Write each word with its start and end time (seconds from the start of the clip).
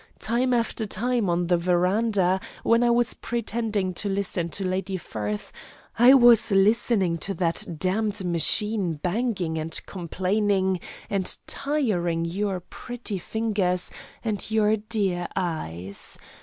Time 0.17 0.51
after 0.51 0.87
time, 0.87 1.29
on 1.29 1.45
the 1.45 1.57
veranda, 1.59 2.39
when 2.63 2.81
I 2.81 2.89
was 2.89 3.13
pretending 3.13 3.93
to 3.93 4.09
listen 4.09 4.49
to 4.49 4.65
Lady 4.65 4.97
Firth, 4.97 5.51
I 5.99 6.15
was 6.15 6.49
listening 6.51 7.19
to 7.19 7.35
that 7.35 7.77
damned 7.77 8.25
machine 8.25 8.93
banging 8.93 9.59
and 9.59 9.79
complaining 9.85 10.79
and 11.07 11.37
tiring 11.45 12.25
your 12.25 12.61
pretty 12.61 13.19
fingers 13.19 13.91
and 14.23 14.49
your 14.49 14.75
dear 14.75 15.27
eyes. 15.35 16.17